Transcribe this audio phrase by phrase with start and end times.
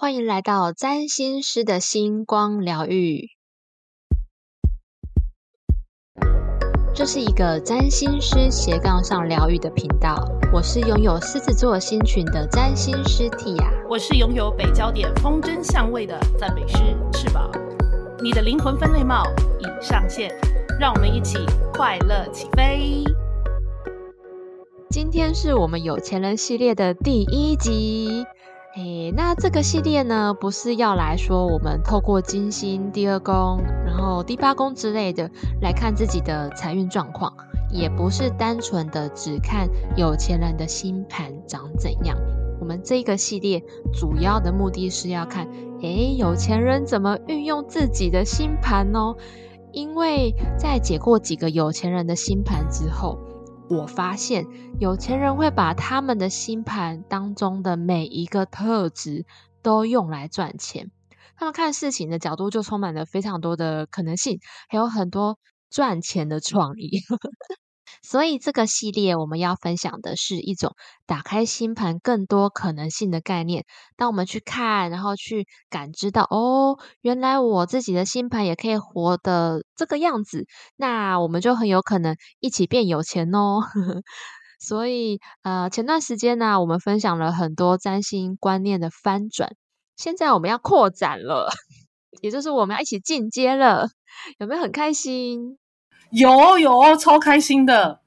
[0.00, 3.28] 欢迎来到占星师的星光疗愈。
[6.94, 10.16] 这是一个占星师斜杠上疗愈的频道。
[10.54, 16.78] 我是拥有狮子座星群的占星师 Tia，我是拥有北焦点风筝相位的赞美师
[17.12, 17.50] 翅膀。
[18.22, 19.24] 你的灵魂分类帽
[19.58, 20.34] 已上线，
[20.80, 21.36] 让我们一起
[21.74, 23.04] 快乐起飞。
[24.88, 28.24] 今天是我们有钱人系列的第一集。
[28.76, 35.28] 诶，那这个系列呢，不是要来说我们透过金星第二宫，然后第八宫之类的
[35.60, 37.34] 来看自己的财运状况，
[37.68, 42.16] 也不是单纯的只看有钱人的星盘长怎样。
[42.60, 43.60] 我们这个系列
[43.92, 45.48] 主要的目的是要看，
[45.82, 49.16] 诶，有钱人怎么运用自己的星盘哦。
[49.72, 53.18] 因为在解过几个有钱人的星盘之后。
[53.70, 54.46] 我发现
[54.80, 59.24] 有钱人会把他们的星盘当中的每一个特质
[59.62, 60.90] 都用来赚钱，
[61.36, 65.38] 他们看事情的角度就充满了非常多的可能性，还有很多
[65.70, 67.04] 赚钱的创意。
[68.02, 70.74] 所以这个系列我们要分享的是一种
[71.06, 73.64] 打开星盘更多可能性的概念。
[73.96, 83.60] 当我们去看，然后去感知到，哦，原来我自己的星盘也可以活的这个样子，那我们就很有可能一起变有钱哦。
[84.58, 89.54] 所以，呃，前段时间呢，我们分享了很多占星观念的翻转，
[89.96, 91.48] 现在我们要扩展了，
[92.20, 93.88] 也就是我们要一起进阶了，
[94.38, 95.59] 有没有很开心？
[96.10, 98.00] 有有超开心的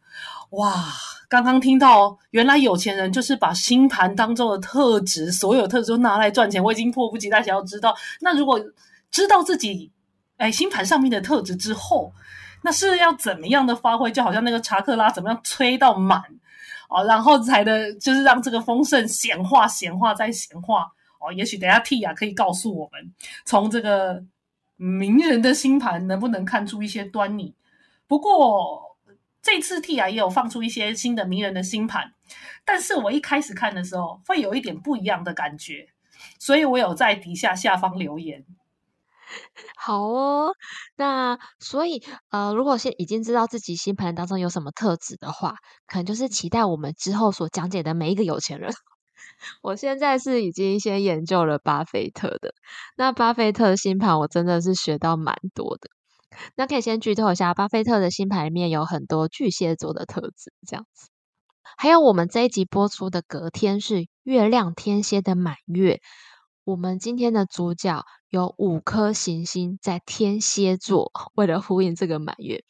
[0.52, 0.86] 哇！
[1.30, 6.64] 刚刚听到，原来有钱人就是把星盘当中的特质，所有特质都拿来赚钱。
[6.64, 8.64] 我已经迫不及待想要知道，那如果
[9.10, 9.92] 知道自己
[10.38, 12.14] 哎星盘上面的特质之后，
[12.62, 14.12] 那是要怎么样的发挥？
[14.12, 16.22] 就好像那个查克拉怎么样吹到满
[16.88, 20.88] 哦，然后才的，就是让这个丰盛显化、显化再显化
[21.20, 21.34] 哦。
[21.34, 23.12] 也许等下 T 啊可以告诉我们，
[23.44, 24.24] 从这个
[24.76, 27.56] 名人的星盘能不能看出一些端倪？
[28.08, 28.98] 不过
[29.42, 32.14] 这次 T 啊也有放出一些新的名人的星盘，
[32.64, 35.90] 但是我一开始看的时候会有一点不一样的感觉，
[36.40, 38.46] 所以我有在底下下方留言。
[39.76, 40.54] 好哦，
[40.96, 45.56] 那所以呃，如果现已经知道自己星盘当中有什么特质的话，
[45.88, 48.72] 可能就是期待我们之后所讲解的每一个有钱人。
[49.64, 52.54] 我现在是已经先研究了巴菲特的，
[52.96, 55.90] 那巴菲特的星盘我真的是学到蛮多的。
[56.56, 61.10] 那可以先剧透一下，巴菲特的星盘里面有很多巨蟹座的特质，这样子。
[61.78, 66.02] 还有我们这一集播出的隔天是月亮天蝎的满月，
[66.64, 72.64] 我们今天的主角有五颗行星在天蝎座，为了呼应这个满月，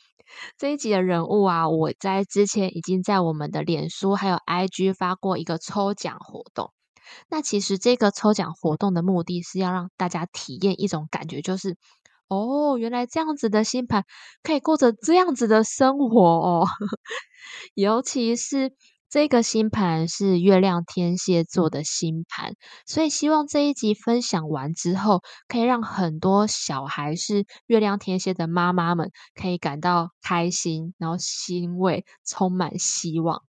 [0.57, 6.72] 这一集的人物啊，我在之前已经在我们的脸书还有 IG 发过一个抽奖活动。
[7.30, 11.78] 那其实这个抽奖活动的目的是要让大家体验一种感觉，就是。
[12.28, 14.06] 哦，原来这样子的星盘
[14.41, 16.67] 可以过着这样子的生活哦，
[17.75, 18.73] 尤其是
[19.09, 22.56] 这个星盘是月亮天蝎座的星盘，
[22.88, 33.44] 所以希望这一集分享完之后，可以让很多小孩是月亮天蝎的妈妈们可以感到开心，然后欣慰，充满希望。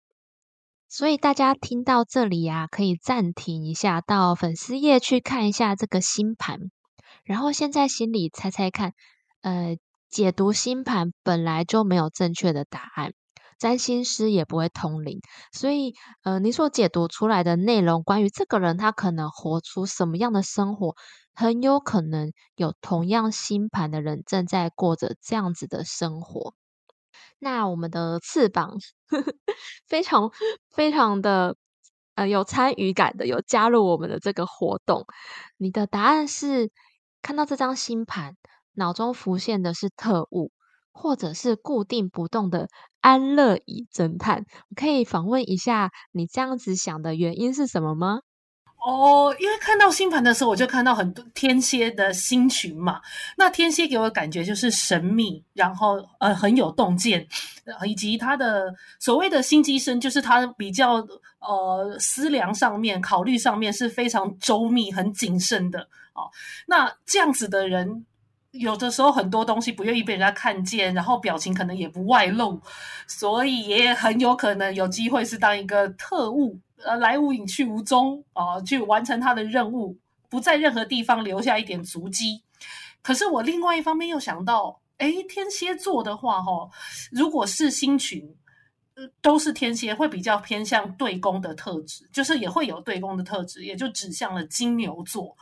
[0.89, 6.71] 所以大家听到这里呀，可以暂停一下，到粉丝页去看一下这个星盘。
[7.31, 8.93] 然后现在心里猜猜看，
[9.43, 9.79] 呃，
[10.11, 13.13] 解读星盘本来就没有正确的答案，
[13.57, 15.21] 占星师也不会通灵，
[15.53, 20.97] 所以呃，你所解读出来的内容，关于这个人他可能活出什么样的生活，
[21.33, 26.55] 很有可能有同样星盘的人正在过着这样子的生活。
[27.39, 28.77] 那我们的翅膀
[29.87, 30.33] 非常
[30.73, 31.55] 非常的
[32.17, 35.07] 呃有参与感的，有加入我们的这个活动，
[35.59, 36.73] 你的答案是。
[37.23, 38.37] 看到这张星盘，
[38.75, 40.53] 脑中浮现的是特务，
[40.93, 42.69] 或者是固定不动的
[43.01, 44.45] 安乐椅侦探。
[44.75, 48.21] 可以访问一下，你这样子想的原因是什么吗？
[48.83, 53.01] 哦，因为看到星盘的时候，我就看到很多天蝎的星群嘛。
[53.37, 57.27] 那天蝎给我的感觉就是神秘，然后呃很有洞见，
[57.87, 61.07] 以及他的所谓的心机深，就是他比较
[61.41, 65.81] 呃思量上面、考虑上面是非常周密、很谨慎的。
[66.15, 66.31] 哦，
[66.67, 68.05] 那这样子的人，
[68.53, 72.61] 有的时候很多东西不愿意被人家看见，然后表情可能也不外露，
[73.07, 79.97] 所以也很有可能有机会是当一个特务，呃，来无影去无踪啊，去完成他的任务，
[80.29, 82.43] 不在任何地方留下一点足迹。
[83.03, 86.69] 可是我另外一方面又想到，哎，天蝎座的话，哈，
[87.13, 88.35] 如果是星群，
[89.23, 95.35] 都是天蝎，会比较偏向对宫的特质，就是也会有对宫的特质，也就指向了金牛座。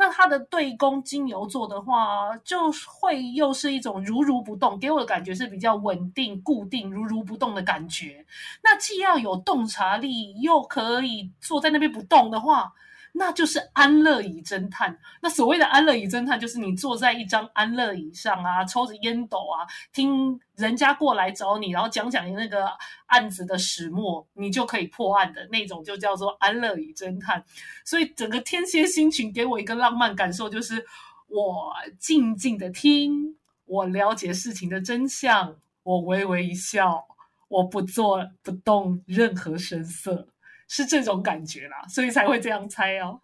[0.00, 8.24] 那他的对宫金牛座的话，就会又是一种如如不动，给我的感觉是比较稳定、固定、如如不动的感觉。
[8.62, 12.72] 那既要有洞察力，又可以坐在那边不动的话。
[13.12, 14.98] 那就是安乐椅侦探。
[15.20, 22.66] 那所谓的安乐椅侦探，就是你坐在一张安乐椅上啊，抽着烟斗啊，听人家过来找你，然后讲讲那个
[23.06, 27.44] 案子的始末，你就可以破案的那种，就叫做安乐椅侦探。
[27.84, 30.84] 所以整个天蝎星群给我一个浪漫感受，就是
[31.26, 33.36] 我静静的听，
[33.66, 37.04] 我了解事情的真相，我微微一笑，
[37.48, 40.28] 我不做不动任何声色。
[40.72, 43.20] 是这种感觉啦，所以才会这样猜哦。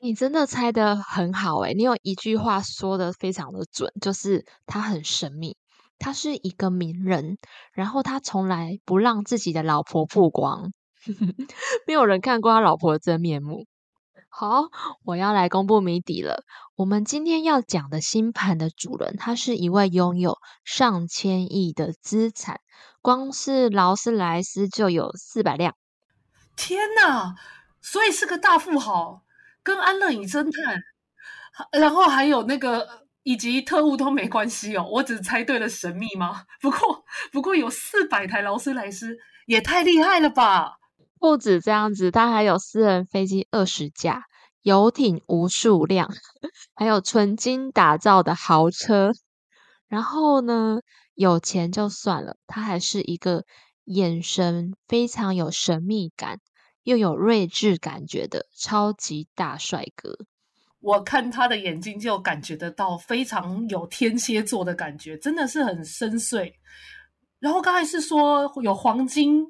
[0.00, 5.58] 你真的猜的很好诶，你有一句话说的非常的准，就是他很神秘，
[5.98, 7.36] 他是一个名人，
[7.72, 10.72] 然后他从来不让自己的老婆曝光，
[11.86, 13.66] 没有人看过他老婆的真面目。
[14.30, 14.68] 好，
[15.04, 16.44] 我要来公布谜底了。
[16.76, 22.60] 我们今天要讲的星盘的主人，他是一位拥有上千亿的资产，
[23.02, 25.74] 光是劳斯莱斯就有四百辆。
[26.58, 27.36] 天呐！
[27.80, 29.22] 所以是个大富豪，
[29.62, 30.82] 跟安乐椅侦探，
[31.80, 34.84] 然后还有那个以及特务都没关系哦。
[34.90, 36.42] 我只猜对了神秘吗？
[36.60, 39.16] 不过不过有四百台劳斯莱斯，
[39.46, 40.78] 也太厉害了吧！
[41.20, 44.24] 不止这样子，他还有私人飞机二十架，
[44.62, 46.10] 游艇无数辆，
[46.74, 49.12] 还有纯金打造的豪车。
[49.86, 50.80] 然后呢，
[51.14, 53.44] 有钱就算了，他还是一个
[53.84, 56.40] 眼神非常有神秘感。
[56.88, 60.16] 又有睿智感觉的超级大帅哥，
[60.80, 66.50] 我看他的眼睛就感觉得到非常有天蝎座的感觉，真的是很深邃。
[67.40, 69.44] 然后刚才是说有黄金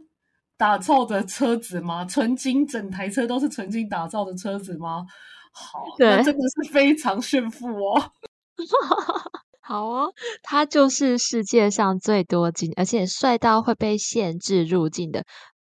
[0.57, 2.05] 打造的车子吗？
[2.05, 5.07] 纯金整台车都是纯金打造的车子吗？
[5.53, 8.13] 好，那真的是非常炫富哦。
[9.61, 10.13] 好哦，
[10.43, 15.25] 他就是世界上最多金，而且帅到会被限制入境的。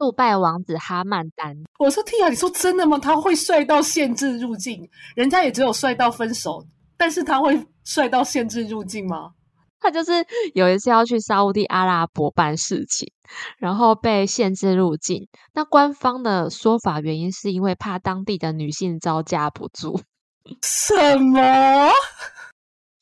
[0.03, 2.99] 杜拜王子哈曼丹，我说 Tia，你说真的吗？
[2.99, 4.91] 他会帅到限制入境？
[5.15, 6.67] 人家也只有帅到分手，
[6.97, 9.31] 但是他会帅到限制入境吗？
[9.79, 10.11] 他就是
[10.55, 13.13] 有一次要去沙地阿拉伯办事情，
[13.59, 15.29] 然后被限制入境。
[15.55, 20.01] 那官方的说法原因是因为怕当地的女性招架不住。
[20.63, 21.93] 什么？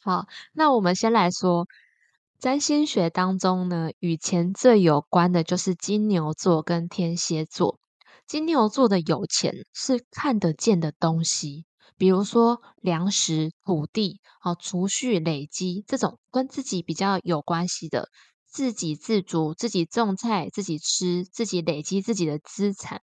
[0.04, 1.66] 好，那我们先来说。
[2.40, 7.78] 占星学当中呢，与钱最有关的就是金牛座跟天蝎座。
[8.26, 11.66] 金牛座的有钱是看得见的东西，
[11.98, 18.08] 比如说粮食、土地、哦储蓄、累积这种跟自己比较有关系的，
[18.46, 23.02] 自给自足、自己种菜、自己吃、自己累积自己的资产。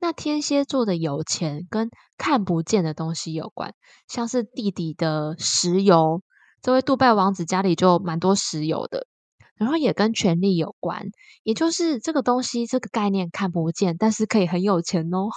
[0.00, 3.76] 那天蝎座的有钱跟看不见的东西有关，
[4.08, 6.22] 像是地底的石油。
[6.68, 9.06] 这位杜拜王子家里就蛮多石油的，
[9.54, 11.02] 然后也跟权力有关，
[11.42, 15.30] 也就是这个东西这个概念看不见，但是可以很有钱哦。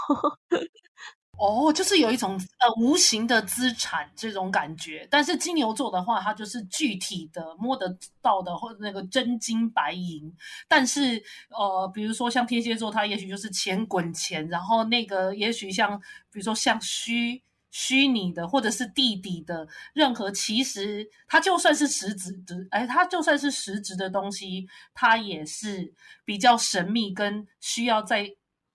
[1.40, 5.08] 哦，就是有一种呃无形的资产这种感觉。
[5.10, 10.30] 但是金牛座的话，它就是具体的摸得到的，或者那个真金白银。
[10.68, 11.24] 但是
[11.58, 15.98] 呃，比如说像天蝎座，它也许就是钱滚钱，然后那个也许像
[16.30, 17.42] 比如说像虚。
[17.72, 25.94] 虚拟的或者是地底的任何，其实它就算是实质的，哎，它就算是实质的东西，它也是
[26.26, 28.30] 比较神秘跟需要再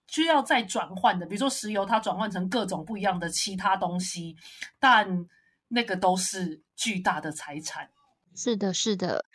[0.08, 1.26] 需要再转换的。
[1.26, 4.34] 比如说石油，它转换成各种不一样的其他东西，
[4.78, 5.26] 但
[5.68, 7.90] 那个都是巨大的财产。
[8.34, 9.26] 是的，是的，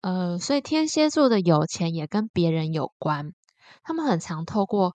[0.00, 3.32] 呃，所以天蝎座的有钱也跟别人有关，
[3.82, 4.94] 他们很常透过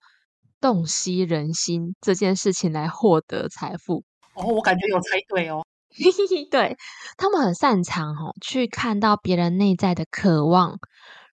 [0.60, 4.04] 洞悉人心这件事情来获得财富。
[4.36, 5.65] 哦，我感觉有猜对哦。
[6.51, 6.77] 对
[7.18, 10.77] 他们很擅长哦，去看到别人内在的渴望，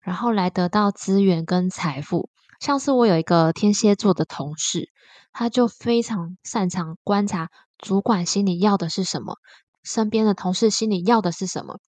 [0.00, 2.30] 然后来得到资源跟财富。
[2.60, 4.88] 像是我有一个天蝎座的同事，
[5.32, 9.38] 他就非常擅长观察主管心里要的是什么，
[9.82, 11.80] 身边的同事心里要的是什么，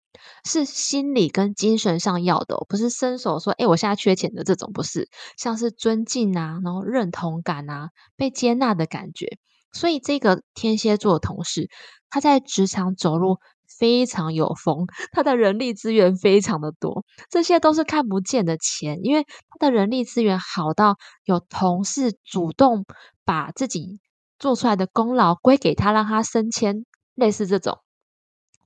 [0.44, 9.38] 是心理跟精神上要的，不是伸手说“哎，我现在缺钱”的这种，不是，像是尊敬啊，然后认同感啊，被接纳的感觉。
[9.75, 11.69] 所以这个天蝎座同事，
[12.09, 13.38] 他在职场走路
[13.78, 22.87] 非常有风， 他的人力资源非常的多，这些都是看不见的钱，因为他的人力资源好到有同事主动
[23.25, 24.00] 把自己
[24.38, 27.81] 做出来的功劳归给他，让他升迁，类似这种，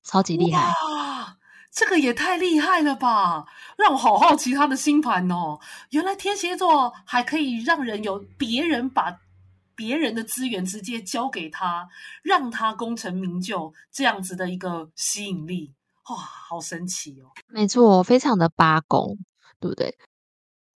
[0.04, 0.72] 超级厉害。
[1.70, 3.46] 这个也太厉害了吧！
[3.76, 5.60] 让我好好奇他的星盘哦。
[5.90, 9.20] 原来天蝎座还可以让人有别人把
[9.78, 11.88] 别人的资源直接交给他，
[12.24, 15.72] 让他功成名就这样子的一个吸引力，
[16.10, 17.30] 哇，好神奇哦！
[17.46, 19.16] 没错，非常的八宫，
[19.60, 19.96] 对不对？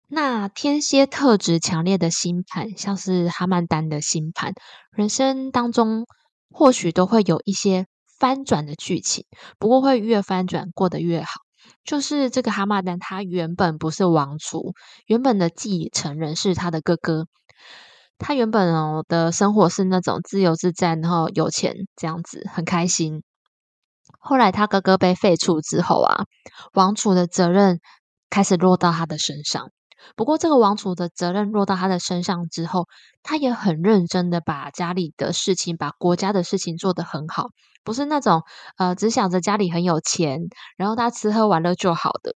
[0.07, 4.55] 那天蝎特质强烈的星盘，像是哈曼丹的星盘，
[4.93, 6.07] 人生当中
[6.49, 7.87] 或许都会有一些。
[8.23, 9.27] 翻转的剧情，
[9.59, 11.41] 不过会越翻转过得越好。
[11.83, 14.75] 就是这个哈曼丹，他原本不是王族，
[15.07, 17.27] 原本的继承人是他的哥哥。
[18.23, 23.23] 他原本哦的生活是那种自由自在，然后有钱这样子，很开心。
[24.19, 26.25] 后来他哥哥被废除之后啊，
[26.73, 27.81] 王储的责任
[28.31, 29.71] 开始落到他的身上。
[30.17, 32.87] 不过这个王储的责任落到他的身上之后，
[33.23, 37.51] 他也很认真的把家里的事情、把国家的事情做得很好。
[37.85, 38.43] 不是那种
[38.77, 40.41] 呃，只想着家里很有钱，
[40.77, 42.35] 然后他吃喝玩乐就好的。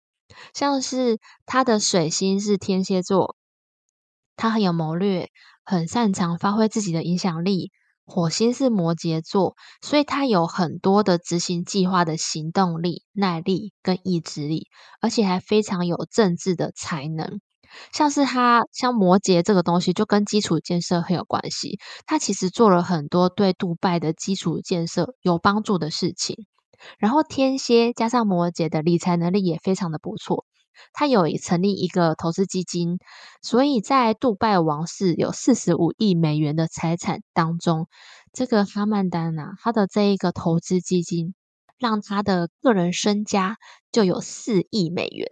[0.54, 3.36] 像是他的水星是天蝎座，
[4.36, 5.30] 他很有谋略，
[5.64, 7.70] 很擅长发挥自己的影响力。
[8.08, 14.68] 火星是摩羯座，所以他有很多的执行计划的行动力、耐力跟意志力，
[15.00, 17.40] 而且还非常有政治的才能。
[17.92, 21.80] 像是他像摩羯这个东西，就跟基础建设很有关系。
[22.06, 26.46] 他其实做了很多对杜拜的基础建设有帮助的事情。
[26.98, 30.44] 然后天蝎加上摩羯的理财能力也非常的不错。
[30.92, 32.98] 他有成立一个投资基金，
[33.42, 37.88] 所以在杜拜王室有四十五亿美元的财产当中，
[38.32, 41.34] 这个哈曼丹啊，他的这一个投资基金
[41.78, 43.58] 让他的个人身家
[43.92, 45.26] 就有四亿美元。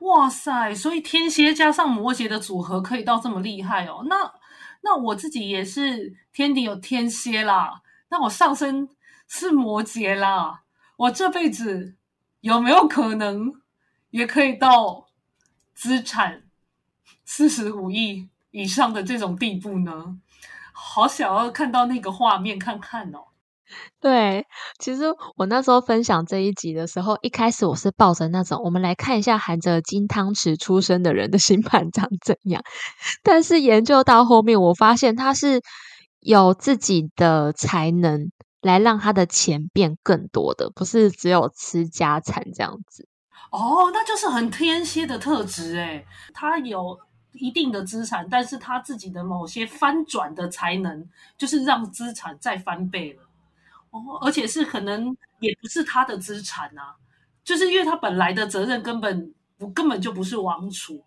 [0.00, 0.74] 哇塞！
[0.74, 4.04] 所以天蝎加上摩羯的组合可以到这么厉害哦。
[4.06, 4.30] 那
[4.82, 7.80] 那我自己也是天底有天蝎啦，
[8.10, 8.88] 那我上升
[9.26, 10.62] 是摩羯啦。
[10.98, 11.96] 我这辈子
[12.40, 13.52] 有没有可能
[14.10, 15.06] 也可以到
[15.74, 16.42] 资产
[17.24, 20.18] 四十五亿以上的这种地步呢？
[20.72, 23.20] 好想要看到那个画面看看哦。
[24.00, 24.46] 对，
[24.78, 25.04] 其实
[25.36, 32.62] 我那时候分享这一集的时候，一开始我是抱着那种，我们来看一下含着金汤匙出生的人的星盘长怎样。
[33.24, 35.62] 但是研究到后面，我发现他是
[36.20, 43.08] 有自己的才能来让他的钱变更多的，不是只有吃家产这样子。
[43.56, 46.98] 哦，那就是很天蝎的特质诶，他有
[47.32, 51.08] 一定的资产，但是他自己的某些翻转的才能，
[51.38, 53.22] 就是让资产再翻倍了。
[53.90, 56.96] 哦而且是可能也不是他的资产啊，
[57.42, 61.02] 就是因为他本来的责任根本不根本就不是王储，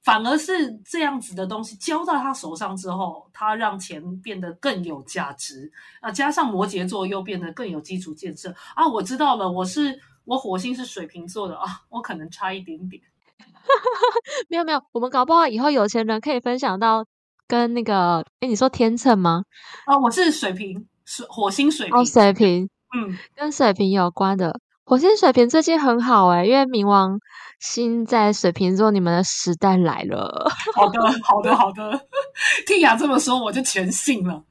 [0.00, 5.70] 反而是这样子的东西交到他手上之后，他让钱变得更有价值
[6.00, 8.88] 啊，加上摩羯座又变得更有基础建设啊。
[8.88, 13.02] 我知道了，我是我火星是水瓶座的啊，我可能差一点点。
[14.48, 17.04] 没有没有，我们搞不好以后有钱人可以分享到
[17.46, 19.44] 跟那个，哎，你说天秤吗？
[19.86, 20.86] 啊，我是水瓶。
[21.04, 27.18] 水火星水瓶，哦水瓶，嗯，跟水瓶有关的火星水瓶最近很好哎，因为冥王
[27.58, 30.48] 星在水瓶座，你们的时代来了。
[30.74, 32.06] 好的，好的，好的，
[32.66, 34.44] 听雅这么说，我就全信了。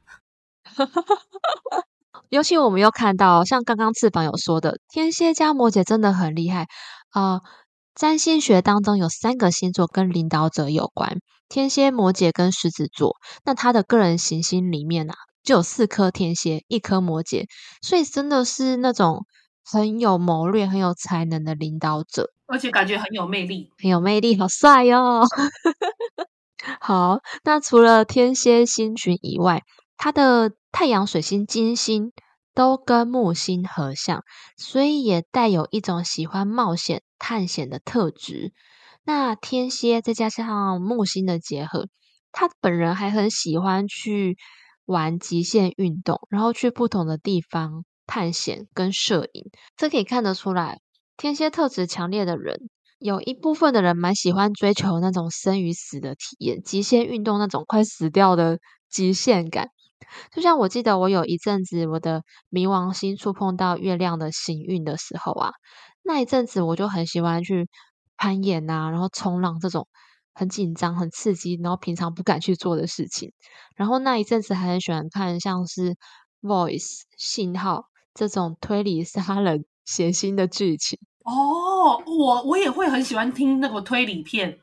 [2.31, 6.67] 尤其我们又看到，像刚刚翅膀有说的，天蝎加摩羯真的很厉害
[7.09, 7.41] 啊。
[7.93, 11.17] 占星学当中有三个星座跟领导者有关，
[11.49, 13.17] 天蝎、摩羯跟狮子座。
[13.43, 15.13] 那他的个人行星里面呢？
[15.43, 17.47] 就有四颗天蝎，一颗摩羯，
[17.81, 19.25] 所以真的是那种
[19.65, 25.23] 很有谋略、很有才能的领导者，而且感觉很有魅力，很有魅力，好帅哟！
[26.79, 29.63] 好，那除了天蝎星群以外，
[29.97, 32.11] 他的太阳、水星、金星
[32.53, 34.23] 都跟木星合相，
[34.57, 38.53] 所以也带有一种喜欢冒险、探险的特质。
[39.03, 41.87] 那天蝎再加上木星的结合，
[42.31, 44.37] 他本人还很喜欢去。
[44.85, 49.45] 玩极限运动，然后去不同的地方探险跟摄影，
[49.77, 50.81] 这可以看得出来，
[51.15, 52.59] 天蝎特质强烈的人，
[52.99, 58.59] 有一部分的人蛮喜欢追求那种生与死的体验，极限运动那种快死掉的
[58.89, 59.69] 极限感。
[60.31, 65.51] 就像我记得我有一阵子我的冥王星触碰到月亮的行运的时候啊，
[66.03, 67.67] 那一阵子我就很喜欢去
[68.17, 69.87] 攀岩啊，然后冲浪这种。
[70.33, 73.33] 很紧张、很刺激，然后平常不敢去做的事情。
[73.75, 75.91] 然后那一阵子还很喜欢看像是
[76.41, 76.79] 《Voice》
[77.17, 80.97] 信号这种推理杀人、血腥的剧情。
[81.25, 84.57] 哦，我我也会很喜欢听那个推理片，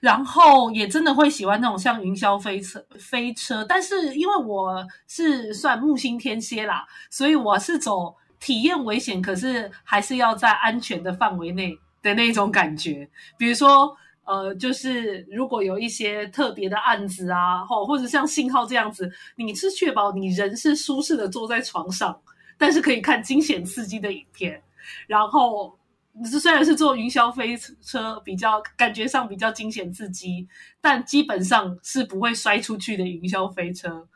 [0.00, 3.62] 然后也真的会喜欢那种像云霄飞车、飞车。
[3.62, 13.06] 但是因为我是算木星天蝎啦，所以我是走体验危险，可是还是要在安全的范围内的那种感觉。
[13.36, 22.18] 比如说，呃，就是如果有一些特别的案子啊，或或者像信号这样子，你是确保你人是舒适的坐在床上，
[22.56, 24.62] 但是可以看惊险刺激的影片，
[25.06, 25.78] 然后。
[26.24, 30.46] 是虽然是坐云霄飞车，比较感觉上比较惊险刺激，
[30.80, 34.06] 但基本上是不会摔出去的云霄飞车，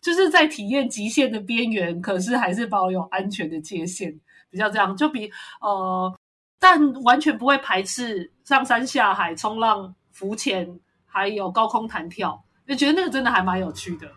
[0.00, 4.18] 就是在体验极限的边缘，可是还是保有安全的界限，
[4.50, 5.30] 比较这样，就比
[5.60, 6.12] 呃，
[6.58, 14.10] 但完全不会排斥上山下海、冲浪、浮潜，还有高空弹跳，就觉得那个真的还蛮有趣的。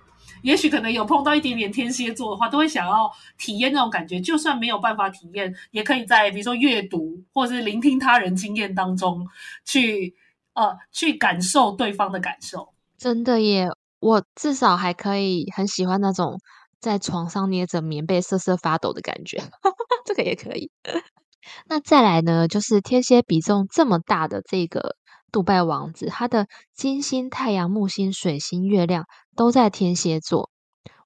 [0.46, 4.22] 也许可能有碰到一点点天蝎座的话，都会想要体验那种感觉。
[4.22, 9.28] 就算没有办法体验，也可以在比如说阅读或是聆听他人经验当中，
[9.66, 10.16] 去
[10.54, 12.70] 呃去感受对方的感受。
[13.00, 13.68] 真的耶，
[14.00, 16.40] 我至少还可以很喜欢那种
[16.80, 19.42] 在床上捏着棉被瑟瑟发抖的感觉，
[20.06, 20.70] 这个也可以。
[21.68, 24.96] 那再来呢，就是天蝎比重这么大的这个。
[25.32, 29.04] 杜拜王子，他的金星、太阳、木星、水星、月亮
[29.36, 30.50] 都在天蝎座。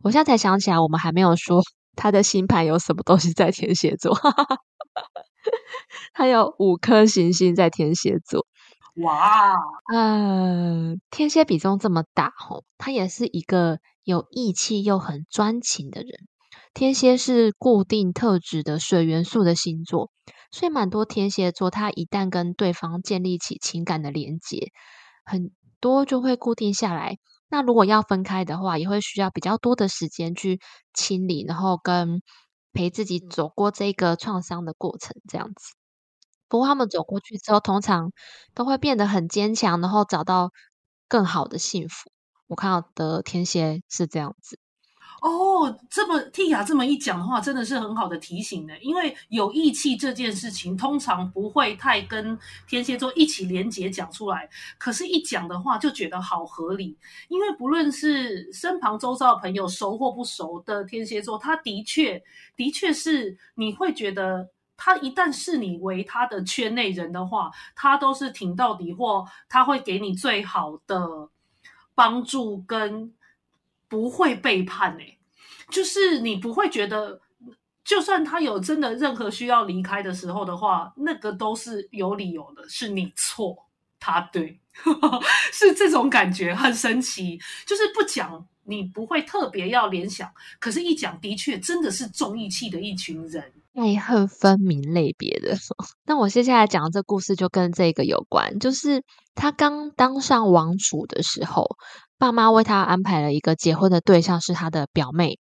[0.04, 1.62] 我现在才想起来，我们还没有说
[1.96, 4.16] 他的星盘有什么东西在天蝎座。
[6.14, 8.46] 他有五颗行星在天蝎座。
[9.04, 9.56] 哇，
[9.94, 16.10] 呃，天蝎比重这么大，吼，他也是一个有义气又很专情的人。
[16.74, 20.12] 天蝎是固定特质的水元素的星座。
[20.52, 24.72] 所以，蛮多天蝎座，他一旦跟对方建立起情感的连接，
[25.24, 27.18] 很多就会固定下来。
[27.50, 30.60] 那如果要分开的话，也会需要比较多的时间去
[30.94, 32.22] 清理，然后跟
[32.74, 35.74] 陪自己走过这个创伤的过程，这样子。
[36.48, 38.12] 不过，他们走过去之后，通常
[38.54, 40.52] 都会变得很坚强，然后找到
[41.08, 42.12] 更好的幸福。
[42.48, 44.58] 我看到的天蝎是这样子。
[45.22, 48.74] 哦，这么蒂雅这么一讲的话，真的是很好的提醒呢。
[48.80, 56.98] 因为有义气这件事情，通常不会太跟天蝎座一起连结讲出来，可是，一讲的话就觉得好合理。
[57.28, 62.24] 因为不论是身旁周遭的朋友熟或不熟的天蝎座，他的确
[62.56, 71.30] 的确是你会觉得，他一旦视你为他的圈内人的话，他都是挺到底，或他会给你最好的
[71.94, 73.14] 帮助跟。
[73.90, 75.18] 不会背叛哎，
[75.70, 77.20] 就是你不会觉得，
[77.84, 83.66] 就算他有真的任何需要离开的时候的话，那个都是有理由的，是你错，
[84.00, 84.60] 他对，
[85.52, 87.40] 是这种感觉很神奇。
[87.66, 95.58] 就是不讲，你不会特别要联想，可是一讲，的确真的是重义气的一群人，爱恨分明类别的。
[96.06, 101.78] 那我接下来讲的这故事就跟这个有关，就是他刚当上王储的时候。
[102.20, 105.40] 爸妈为他安排了一个结婚的对象，是他的表妹。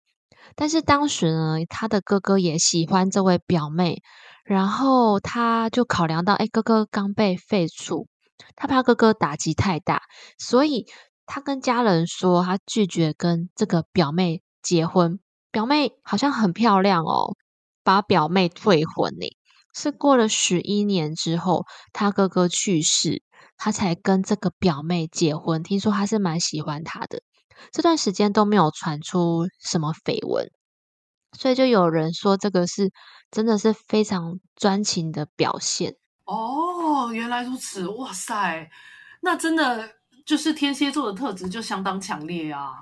[0.56, 4.04] 但是当时呢，他的哥哥也喜欢这位表妹，
[4.46, 8.06] 然后他就考量到，哎，哥哥刚被废黜，
[8.56, 10.04] 他怕哥哥打击太大，
[10.38, 10.86] 所以
[11.26, 15.20] 他跟家人说，他拒绝跟这个表妹结婚。
[15.52, 17.36] 表妹好像很漂亮哦，
[17.84, 19.26] 把表妹退婚呢。
[19.74, 23.24] 是过了十一年之后，他哥哥去世。
[23.58, 27.22] 他才跟这个表妹结婚，听说他是蛮喜欢她的。
[27.72, 30.52] 这段时间都没有传出什么绯闻，
[31.38, 32.92] 所以就有人说这个是
[33.32, 35.96] 真的是非常专情的表现。
[36.26, 38.70] 哦，原来如此，哇塞，
[39.22, 39.90] 那真的
[40.26, 42.76] 就是天蝎座的特质就相当强烈啊！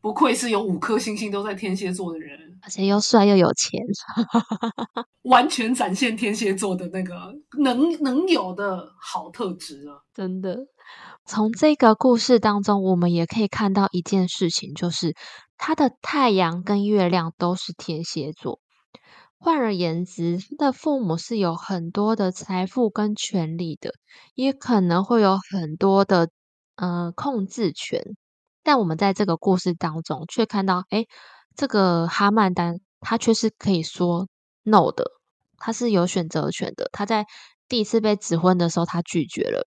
[0.00, 3.80] 不愧是有五颗星星都在天蝎座的人，而且又帅又有钱，
[5.24, 10.00] 完全展现天蝎座的那个能能有的好特质啊！
[10.14, 10.56] 真的，
[11.26, 15.14] 从这个故事当中，我们也可以看到一件事情，就是
[15.58, 18.58] 他的太阳跟月亮都是天蝎座。
[19.36, 23.92] 换而言之，他的父母是有很多的财富跟权利的，
[24.34, 26.30] 也可能会有很多的
[26.76, 28.02] 呃控制权。
[28.62, 31.06] 但我们在这个故事当中，却看到，哎，
[31.56, 34.28] 这个哈曼丹他却是可以说
[34.62, 35.04] no 的，
[35.56, 36.88] 他是有选择权的。
[36.92, 37.26] 他在
[37.68, 39.66] 第一次被指婚的时候，他拒绝了。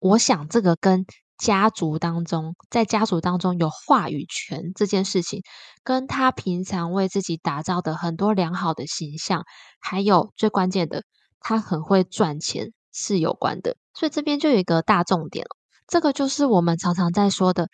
[0.00, 1.04] 我想这个跟
[1.36, 5.42] 家族当中，在家族当中有话语权这件事情，
[5.84, 9.44] 跟他平常为自己打造的很多良好的形象，
[9.80, 11.04] 还有最关键的，
[11.40, 13.76] 他很会赚钱是有关的。
[13.92, 17.68] 所以这边就有一个大重点了，这个就是我们常常在说的。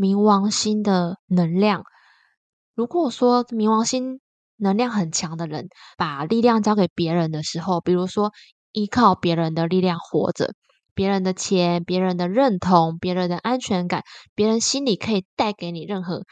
[0.00, 1.84] 冥王星的能量，
[2.74, 4.18] 如果说冥王星
[4.56, 8.32] 能量很强的人，把力量交给别人的时候，比如说
[8.72, 10.54] 依靠别人的力量活着，
[10.94, 14.02] 别人的钱、别人的认同、别人的安全感，
[14.34, 16.22] 别人心里可以带给你任何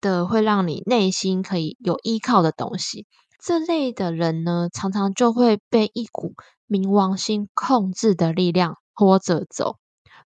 [0.00, 3.04] 的会让你内心可以有依靠的东西，
[3.42, 6.34] 这类的人呢，常常就会被一股
[6.68, 9.76] 冥王星控制的力量拖着走。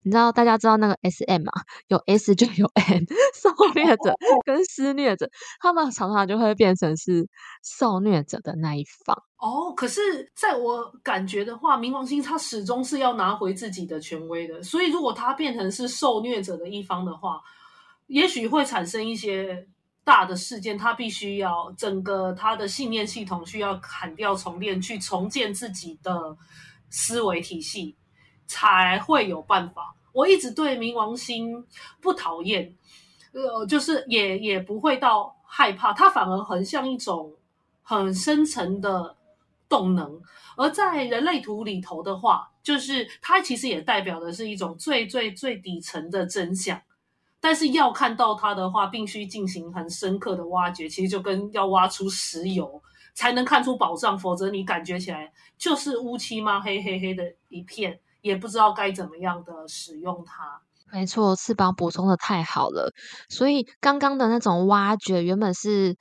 [0.02, 1.52] 你知道大家知道那个 S M 吗？
[1.88, 7.28] 有 S 就有 M， 受虐者跟施虐者，他们常常就会变成是
[7.62, 9.16] 受虐者的那一方。
[9.38, 17.40] 哦，可是在我感觉的话，冥王星他始终是要拿回自己的权威的，所以如果他变成是受虐者的一方的话，
[18.06, 19.66] 也许会产生一些
[20.04, 26.36] 大的事件，他必须要整个他的信念系统需要砍掉重练，去重建自己的
[26.90, 27.96] 思维体系。
[28.46, 29.94] 才会有办法。
[30.12, 31.66] 我一直对冥王星
[32.00, 32.76] 不讨厌，
[33.32, 37.32] 呃，就是也也不会到害怕，它反而很像一种
[37.82, 39.16] 很深层的
[39.68, 40.20] 动能。
[40.54, 46.78] 而在人类图里头的话，就是它其实也代表的是一种最最最底层的真相。
[47.40, 52.82] 但是要看到它的话，必须进行很深刻的挖掘，其实就跟要挖出石油
[53.14, 57.98] 才能看出宝藏，否则你感觉起来就是乌漆嘛黑黑黑的一片。
[58.22, 60.62] 也不知道该怎么样的使用它。
[60.90, 62.92] 没错，翅膀补充的太好了。
[63.28, 65.96] 所以刚刚的那种挖掘，原本是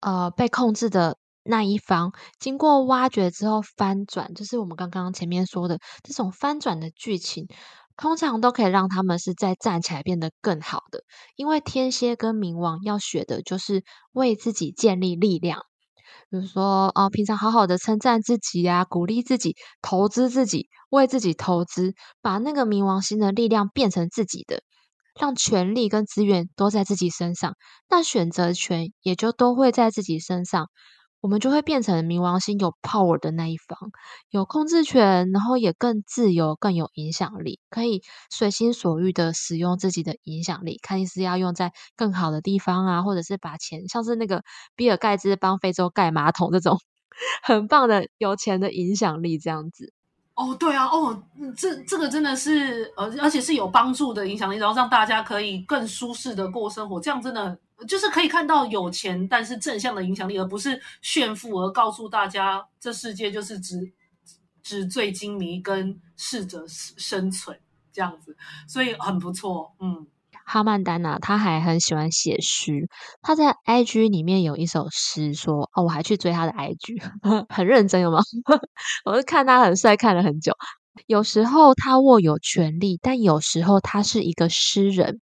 [0.00, 7.46] 呃被控制的那一方，经过挖掘之后翻转，就是我们刚刚前面说的这种翻转的剧情，
[7.96, 11.04] 通常都可以让他们是在站起来变得更好的。
[11.36, 15.62] 因为天蝎跟冥王要学的就是为自己建立力量。
[16.30, 24.62] 比如说，哦，平常好好的称赞自己呀，鼓励自己，投资自己，为自己投资，把那个冥王星的力量变成自己的，
[25.20, 27.54] 让权力跟资源都在自己身上，
[27.90, 30.68] 那选择权也就都会在自己身上。
[31.22, 33.78] 我们就会变成冥王星有 power 的那一方，
[34.30, 44.42] 有控制权，然后也更自由、更有影响力，可以随心所欲的使用自己的影响力，看是要用在更好的地方啊，或者是把钱，像是那个
[44.74, 46.76] 比尔盖茨帮非洲盖马桶这种
[47.44, 49.92] 很棒的有钱的影响力，这样子。
[50.34, 51.22] 哦，对啊，哦，
[51.56, 57.58] 这这个真的是，呃而且是有帮助的影响力，然后让大家可以更舒适的过生活，这样真的。
[57.88, 63.92] 就是可以看到有钱，但是正向的影响力，而不是炫富，而告诉大家这世界就是纸
[64.62, 67.58] 纸醉金迷跟适者生存
[67.92, 68.36] 这样子，
[68.68, 69.74] 所以很不错。
[69.80, 70.06] 嗯，
[70.52, 72.86] 哈曼丹娜他还很喜欢写诗，
[73.22, 77.02] 他在 IG 里面有一首诗，说哦，我还去追他的 IG，
[77.48, 78.18] 很认真有吗？
[79.06, 80.52] 我是看他很帅，看了很久。
[81.06, 85.20] 有时候他握有权力，但有时候他是一个诗人。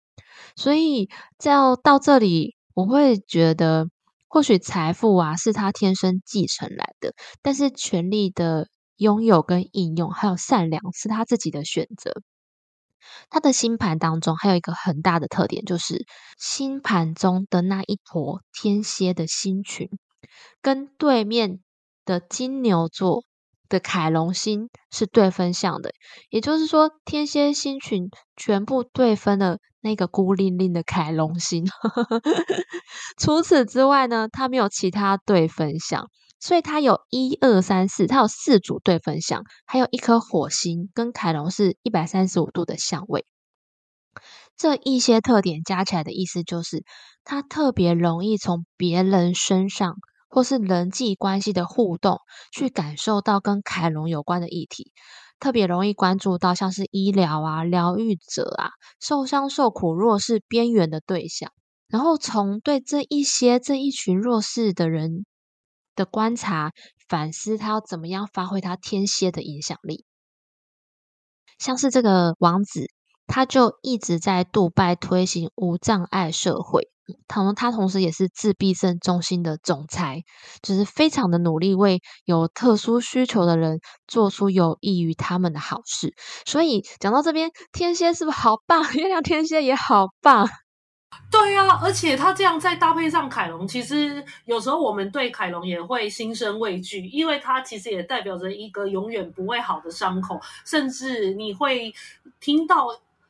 [0.55, 1.09] 所以，
[1.43, 3.87] 要到这里，我会觉得，
[4.27, 12.13] 或许财富啊是他天生继承来的，但是权力的拥有跟应用，还有善良，是他自己的选择。
[13.29, 16.05] 他的星盘当中还有一个很大的特点，就是
[16.37, 19.89] 星盘中的那一坨天蝎的星群，
[20.61, 21.59] 跟对面
[22.05, 23.23] 的金牛座
[23.69, 25.91] 的凯龙星是对分相的，
[26.29, 29.57] 也就是说，天蝎星群全部对分了。
[29.81, 31.63] 那个孤零零的凯龙星，
[33.21, 36.09] 除此之外呢，它没有其他对分项，
[36.45, 43.25] 所以它有一二三四，它有四组对分项，还有一颗火星跟凯龙是一百三十五度的相位。
[44.55, 46.83] 这一些特点加起来的意思就是，
[47.23, 49.95] 它特别容易从别人身上
[50.29, 52.19] 或是人际关系的互动，
[52.53, 54.91] 去感受到跟凯龙有关的议题。
[55.39, 58.69] 特别容易关注到像是医疗啊、疗愈者啊、
[59.01, 61.51] 受伤受苦弱势边缘的对象，
[61.87, 65.25] 然后从对这一些这一群弱势的人
[65.95, 66.71] 的观察
[67.07, 70.05] 反思，他要怎么样发挥他天蝎的影响力。
[71.57, 72.89] 像是这个王子，
[73.27, 76.89] 他就一直在杜拜推行无障碍社会。
[77.27, 80.23] 同他同时也是自闭症中心的总裁，
[80.63, 86.15] 就是非常的努力为有特殊需求的人做出有益于他们的好事。
[86.47, 88.83] 所以讲到这边，天蝎是不是好棒？
[88.97, 90.49] 月亮天蝎也好棒。
[91.31, 101.93] 对呀，而且他这样再搭配上凯龙，其实有时候我们对凯龙也会心生畏惧，因为它其实也代表着一个永远不会好的伤口，甚至你会
[102.39, 102.87] 听到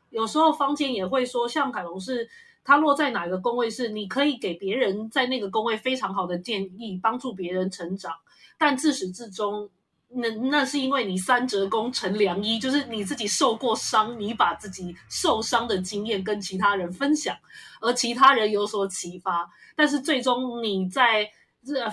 [0.09, 2.29] 有时候坊间也会说，像凯龙是。
[2.67, 8.11] 它落在哪个宫位是你可以给别人在那个宫位非常好的建议，帮助别人成长，
[8.57, 9.69] 但自始至终，
[10.09, 17.35] 那那是因为你三折功成良医，就是你自己受过伤，你把自己受伤的经验跟其他人分享，
[17.81, 21.29] 而其他人有所启发，但是最终你在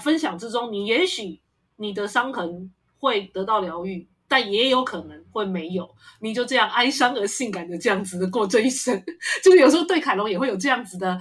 [0.02, 1.40] 分享之中，你也许
[1.76, 4.08] 你的伤痕会得到疗愈。
[4.28, 5.86] 但也有可能会没有，
[6.20, 8.98] 你就这样哀伤而性感的这样子的过这一生，
[9.44, 11.20] 就是有时候对凯龙也会有这样子的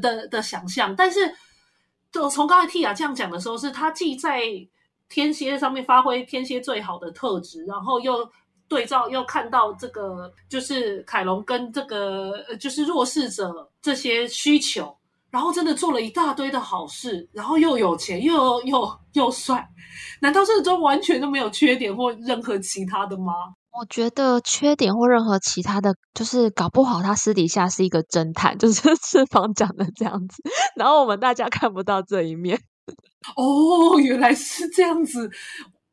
[0.00, 0.96] 的的想象。
[0.96, 1.30] 但是
[2.10, 4.40] 就从刚才 Tia 这样讲的时候，是他既在
[5.08, 8.28] 天蝎上面发挥天蝎最好的特质，然后又
[8.68, 14.94] 对照又看到这个就是凯龙跟这个就是弱势者这些需求，
[15.30, 19.68] 然后真的做了一大堆的好事，然后又有钱又又又帅，
[20.20, 23.32] 难道这个中完全都没有缺点或任何其他的吗？
[23.70, 30.42] 我觉得缺点或任何其他的，就是搞不好他私底下是一个侦探，就是翅膀讲的这样子，
[30.74, 32.60] 然后我们大家看不到这一面。
[33.36, 35.30] 哦，原来是这样子，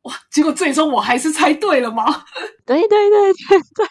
[0.02, 0.14] 哇！
[0.30, 2.04] 结果最终我还是猜对了吗？
[2.64, 3.86] 对对对对 对，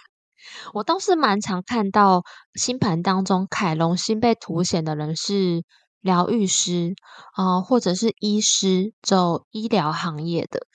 [0.74, 2.24] 我倒是蛮常看到
[2.56, 5.64] 星盘当中凯龙星被凸显的人是
[6.02, 6.96] 疗愈师
[7.34, 10.66] 啊，或者是医师，走医疗行业的。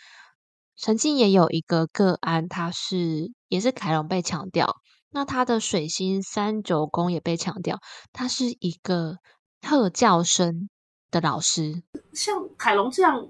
[0.76, 4.76] 曾经也有一个个案，他是也是凯龙被强调，
[5.10, 7.80] 那他的水星三九宫也被强调，
[8.12, 9.16] 他是一个
[9.60, 10.70] 特教生
[11.10, 11.82] 的老师。
[12.12, 13.26] 像凯龙这样，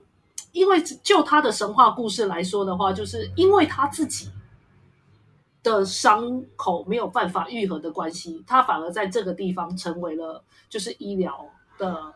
[0.52, 4.30] 因为就他的神话故事来说的话，就是因为他自己
[5.62, 11.44] 的伤口没有办法愈合的关系，他反而在这个地方成为了就是医疗
[11.78, 12.12] 的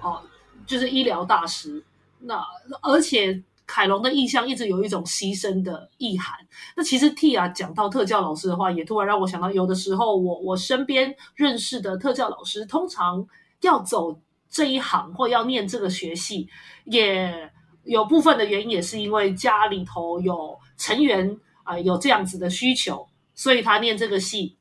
[0.00, 0.22] 哦，
[0.66, 1.84] 就是医疗大师。
[2.18, 2.44] 那
[2.82, 3.42] 而且。
[3.70, 6.38] 凯龙的意象一直有一种牺牲的意涵。
[6.74, 13.28] 那其实 T 啊讲到特教老师的话，也突然让我想到，有的时候我我身边认识的特教老师，通常
[13.60, 14.18] 要走
[14.50, 16.48] 这一行或要念这个学系，
[16.84, 17.50] 也
[17.84, 24.56] 有部分的原因也是因为家里头有成员啊有这样子的需求，所以他念这个系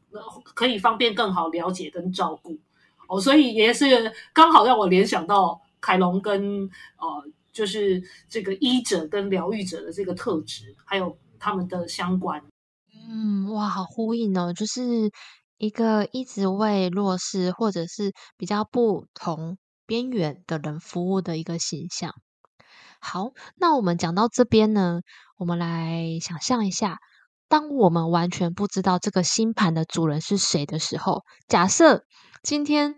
[0.54, 2.58] 可以方便更好了解跟照顾
[3.08, 7.32] 哦，所以也是刚好让我联想到凯龙跟呃。
[7.54, 12.39] 就是这个医者跟疗愈者的这个特质，还有他们的相关。
[13.10, 14.54] 嗯，哇，好呼应哦！
[14.54, 15.10] 就是
[15.58, 22.13] 一个一直为弱势或者是比较不同边缘的人服务的一个形象。
[23.00, 25.00] 好，那我们讲到这边呢，
[25.38, 26.97] 我们来想象一下，
[27.47, 32.04] 当我们完全不知道这个星盘的主人是谁的时候，假设
[32.43, 32.95] 今天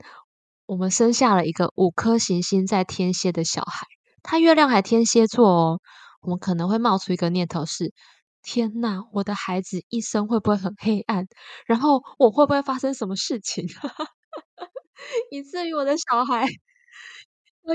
[0.65, 3.87] 我们生下了一个五颗行星在天蝎的小孩。
[4.21, 5.79] 他月亮还天蝎座哦，
[6.21, 7.93] 我们可能会冒出一个念头是：
[8.41, 11.25] 天呐，我的孩子一生会不会很黑暗？
[11.65, 13.65] 然后我会不会发生什么事情，
[15.31, 16.45] 以至于我的小孩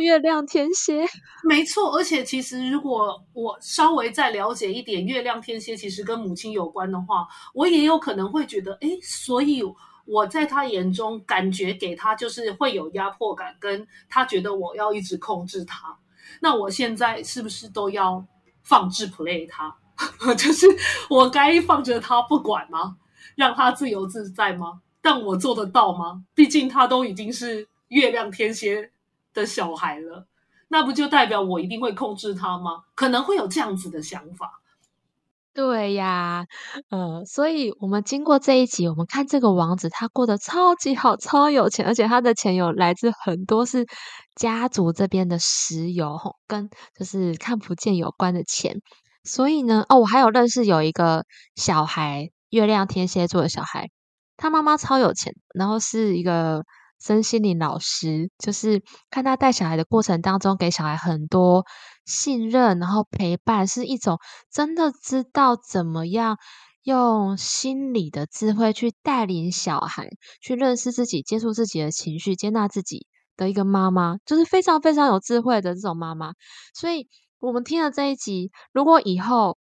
[0.00, 1.04] 月亮天蝎？
[1.44, 9.62] 没错，而且其实如果我稍微再了解一点月亮天蝎，其实跟母亲有关的话，我也有可能会觉得，哎，所以
[10.06, 15.96] 我在他眼中感觉给他就是会有压迫感，跟他觉得我要一直控制他。
[16.40, 18.24] 那我现在是不是都要
[18.62, 19.76] 放置 play 他？
[20.34, 20.66] 就是
[21.08, 22.96] 我该放着他不管吗？
[23.36, 24.80] 让他自由自在吗？
[25.00, 26.24] 但我做得到吗？
[26.34, 28.90] 毕竟他都已经是月亮天蝎
[29.34, 30.26] 的小孩了，
[30.68, 32.84] 那不就代表我一定会控制他吗？
[32.94, 34.60] 可能会有这样子的想法。
[35.52, 36.46] 对呀，
[36.88, 43.86] 呃，所以我们经过这一集，我们看这个王子，他过得超级好，超有钱，而且他的钱有来自很多是
[44.34, 46.18] 家族这边的石油，
[46.48, 48.80] 跟就是看不见有关的钱。
[49.22, 53.90] 所以呢，哦，我还有认识有一个小孩，月亮天蝎座的小孩，
[54.36, 56.64] 他妈妈超有钱，然后是一个。
[57.04, 61.66] 身心灵老师就是看他带小孩的过程当中，给小孩很多
[62.06, 64.18] 信任，然后陪伴，是一种
[64.50, 66.38] 真的知道怎么样
[66.82, 70.08] 用心理的智慧去带领小孩
[70.40, 76.32] 去认识自己、接触自己的情绪、接纳自己的一个妈妈，就是非常非常有智慧的这种妈妈。
[76.72, 79.58] 所以，我们听了这一集，如果以后。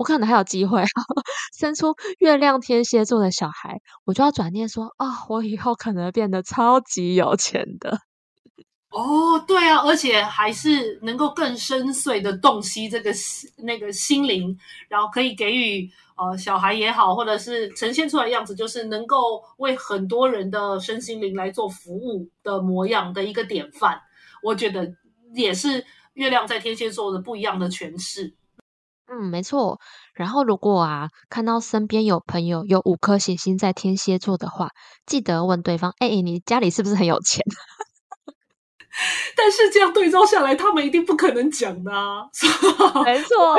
[0.00, 0.82] 我可能还有机会
[1.52, 7.98] 生出月亮天蝎座的小孩，我就要转念说啊，我以后可能变得超级有钱的。
[8.88, 13.12] 哦，对啊，而且还是能够更深邃的洞悉这个
[13.58, 14.58] 那个心灵，
[14.88, 15.86] 然后可以给予
[16.16, 24.00] 呃小孩也好，或者是呈现出来样子，就是能够为很多人的身心灵来做服务的模样的一个典范。
[24.42, 24.90] 我觉得
[25.34, 25.84] 也是
[26.14, 28.34] 月亮在天蝎座的不一样的诠释。
[29.12, 29.80] 嗯，没错。
[30.14, 34.68] 然后，如果啊看到身边有朋友有五颗行星在天蝎座的话，
[35.04, 37.44] 记得问对方：“哎，你家里是不是很有钱？”
[39.36, 41.90] 但是这样对照下来，他们一定不可能讲的。
[43.04, 43.58] 没错。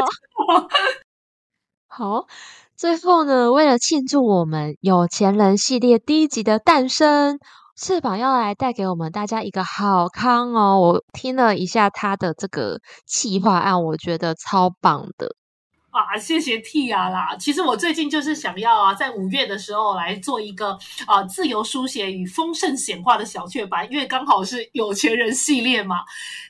[1.88, 2.28] 好，
[2.78, 7.40] 最后呢，为了庆祝我们有钱人系列第一集的诞生。
[7.78, 10.80] 翅膀要来带给我们大家一个好康哦！
[10.80, 15.36] 我听了一下他的这个企划案，我觉得超棒的。
[15.92, 17.36] 啊，谢谢 Tia 啦。
[17.38, 25.98] 其实我最近就是想要啊，在五月的时候来做一个啊自由书写与丰盛显化的小雀斑，因为刚好是有钱人系列嘛。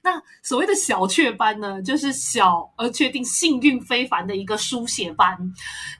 [0.03, 5.37] 那所谓的小雀斑呢，就是小而确定幸运非凡的一个书写班。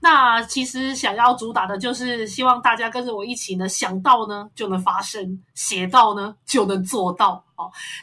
[0.02, 7.44] 那其实想要主打的就是希望大家跟着我一起呢，想到呢就能发生，写到呢就能做到。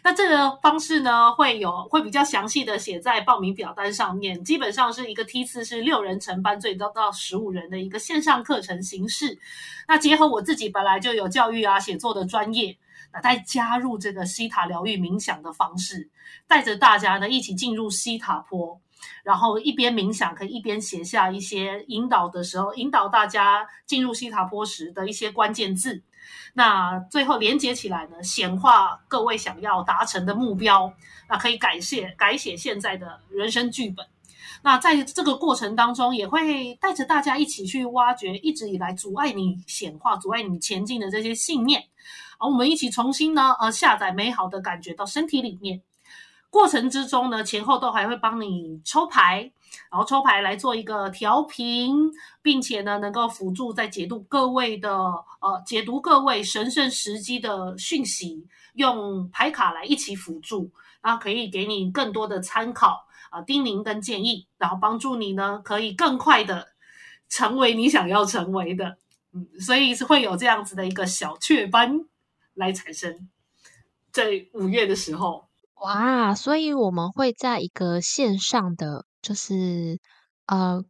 [0.02, 9.38] 那这个方式呢，会有会比较详细的写在报名表单上面，基本上是一个梯次是六人成班，最多到十五人的一个线上课程形式。
[9.86, 12.76] 那结合我自己本来就有教育啊写作的专业，
[13.12, 16.10] 那再加入这个西塔疗愈冥想的方式，
[16.46, 18.78] 带着大家呢一起进入西塔坡，
[19.22, 26.02] 然后一边冥想可以一边写下一些引导的时候，引导大家进入西塔坡时的一些关键字。
[26.54, 30.92] 那最后连接起来呢，显化各位想要达成的目标，
[31.28, 34.06] 那可以改写改写现在的人生剧本。
[34.62, 41.84] 那在这个过程当中，也会带着大家一起去挖掘一直以来阻碍你显化、阻碍你前进的这些信念，
[42.38, 45.80] 而我们一起重新呢，呃，下载美好的感觉到身体里面。
[46.50, 49.52] 过程之中呢，前后都还会帮你抽牌，
[49.90, 52.10] 然后抽牌来做一个调频，
[52.42, 54.90] 并且呢，能够辅助在解读各位的
[55.40, 66.68] 呃解读各位神圣时机的讯息，用牌卡来一起辅助，然后可以给你更多的参考啊叮咛跟建议，然后帮助你呢可以更快的
[67.28, 68.96] 成为你想要成为的，
[69.32, 72.06] 嗯，所以是会有这样子的一个小雀斑
[72.54, 73.28] 来产生，
[74.12, 75.46] 在五月的时候。
[75.80, 79.98] 哇，所以我们会在一个线上的，就是
[80.46, 80.82] 呃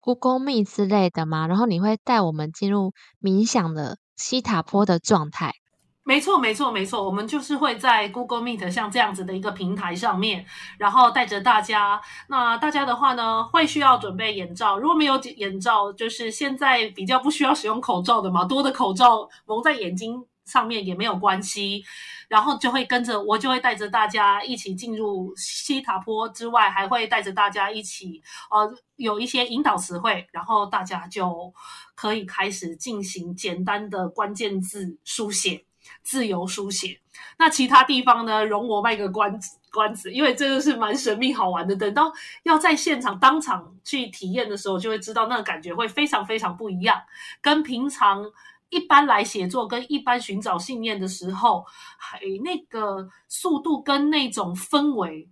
[0.00, 5.54] ，Google Meet 之类的嘛，然后你会带我们进入冥想的西塔坡的状态。
[6.02, 10.44] 没错，没错，没错，我们就是会在 Google Meet 像这样子的一个平台上面，
[10.78, 11.98] 然后带着大家。
[12.28, 20.26] 那大家的话呢，会需要准备眼罩，如果没有眼罩，就是现在比较不需要使用口罩的嘛，多的口罩蒙在眼睛。
[20.48, 21.84] 上面也没有关系，
[22.26, 31.52] 然后就会跟着我，就会带着大家一起进入西塔坡之外，还会带着大家一起，呃，有一些引导词汇，然后大家就
[31.94, 35.64] 可以开始进行简单的关键字书写，
[36.02, 36.98] 自由书写。
[37.36, 41.76] 那其他地方呢，容我卖个关子，关子，因为这个是蛮神秘好玩的。
[41.76, 42.12] 等到
[42.44, 46.96] 要在现场当场去体验的时候，就会知道那个感觉会非常非常不一样，
[47.42, 48.24] 跟平常。
[48.70, 51.64] 一般来写作跟一般寻找信念的时候，
[51.98, 55.28] 还那个速度跟那种氛围，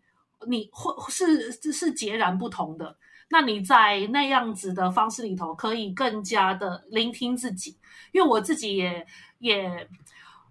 [0.46, 2.96] 你会是是截然不同的。
[3.28, 7.76] 那你在那样子的方式里头，可以更加的聆听自己。
[8.12, 9.04] 因为我自己也
[9.40, 9.88] 也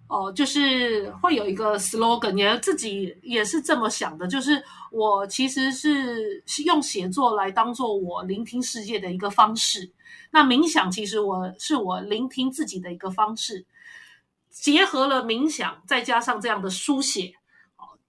[0.07, 9.91] 哦，就是会有一个 slogan，也自己也是这么想的，就是我其实是用写作来当做我聆听世界的一个方式。
[10.31, 13.65] 那冥想其实我是我聆听自己的一个方式，
[14.49, 17.33] 结合了冥想，再加上这样的书写，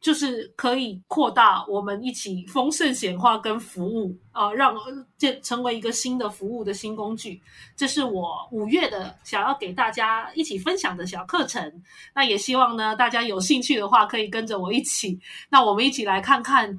[0.07, 4.73] 就是可以扩大我们一起丰盛显化跟服务啊，让
[5.19, 7.43] 这成为一个新的服务的新工具。
[7.75, 11.83] 这是我五月的想要给大家一起分享的小课程。
[12.15, 16.79] 那也希望呢，大家有兴趣的话，可以跟着我一起，那我们一起来看看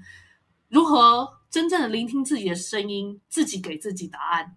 [0.70, 4.56] 如何真正的聆听自己的声音，自己给自己答案。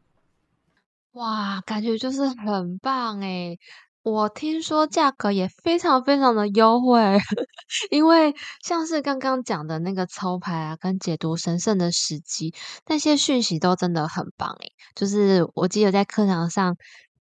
[1.14, 3.58] 哇，感觉就是很棒诶
[4.02, 6.98] 我听说价格也非常非常的优惠，
[7.90, 12.54] 因为像是刚刚讲的那个抽牌啊，跟解读神圣的时机，
[12.86, 16.76] 那些讯息都真的很棒诶就是我记得在课堂上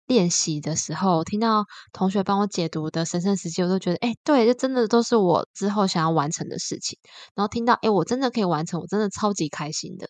[0.06, 6.98] 练习的时候，听到同学帮我解读的神圣时机，我都觉得，哎，对，这真的都是我之后想要完成的事情。
[7.36, 10.08] 然后听到，哎，我真的可以完成，我真的超级开心的。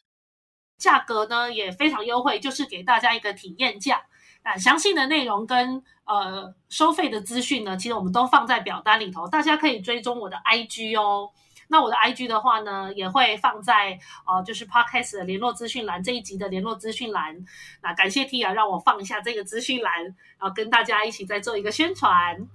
[0.78, 4.02] 价格呢也非常优惠，就是给大家一个体验价。
[4.46, 11.30] 那详细的内容跟呃收费的资讯呢，其实我们都放在表单里头，大家可以追踪我的 IG 哦。
[11.66, 17.44] 那我的 IG 的话呢，也会放在呃就是 Podcast 的联络资讯栏这一集的联络资讯栏。
[17.82, 22.46] 那感谢 Tia 让我放一下这个资讯栏，然后跟大家一起再做一个宣传，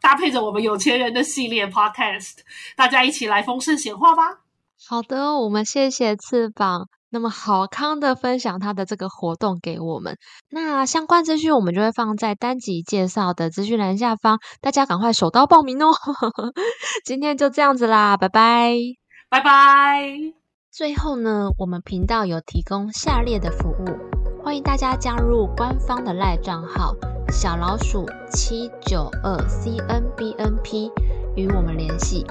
[0.00, 2.38] 搭配着我们有钱人的系列 Podcast，
[2.74, 4.40] 大家一起来丰盛显化吧。
[4.84, 6.88] 好的，我们谢谢翅膀。
[7.10, 10.16] 那么好康的分享他的这个活动给我们，
[10.48, 15.92] 那相关资讯我们就会放在单集介绍的资讯栏下方，大家赶快手刀报名哦！
[17.04, 18.76] 今天就这样子啦，拜拜，
[19.28, 20.12] 拜拜。
[20.70, 26.94] 最后呢，我们频道有提供下列的服务，欢迎大家加入官方的赖账号
[27.32, 30.92] 小老鼠七九二 C N B N P
[31.34, 32.24] 与我们联系。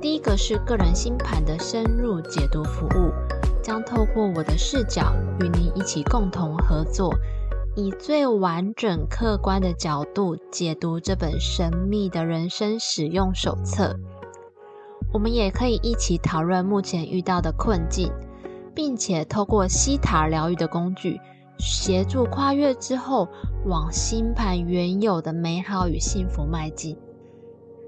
[0.00, 3.12] 第一个是个人星盘的深入解读服务。
[3.70, 7.14] 将透过我的视角与您一起共同合作，
[7.76, 13.96] 以最完整、客观的角度解读这本神秘的人生使用手册。
[15.12, 18.10] 我们也可以一起讨论目前遇到的困境，
[18.74, 21.20] 并且透过西塔疗愈的工具，
[21.56, 23.28] 协助跨越之后
[23.66, 26.98] 往星盘原有的美好与幸福迈进。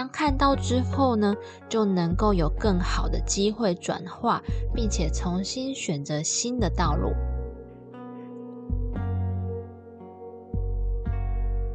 [0.00, 1.36] 当看到之后呢，
[1.68, 4.42] 就能够有更好的机会转化，
[4.74, 7.12] 并且重新选择新的道路。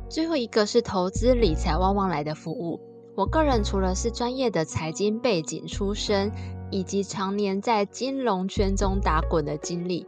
[0.10, 2.80] 最后一个是投资理财旺旺来的服务。
[3.16, 6.32] 我个人除了是专业的财经背景出身，
[6.72, 10.08] 以及常年在金融圈中打滚的经历。